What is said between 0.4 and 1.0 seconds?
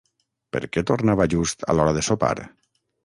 Per què